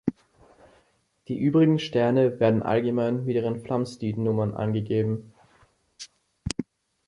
Die 1.27 1.37
übrigen 1.37 1.77
Sterne 1.77 2.39
werden 2.39 2.63
allgemein 2.63 3.23
mit 3.25 3.35
ihren 3.35 3.61
Flamsteed-Nummern 3.63 4.55
angegeben. 4.55 5.31